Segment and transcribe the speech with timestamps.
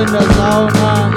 [0.00, 1.07] in the sauna.